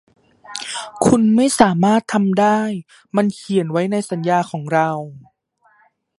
[1.05, 2.59] คุณไม่สามารถทำได้
[3.15, 4.89] มันเขียนไว้ในสัญญาของเรา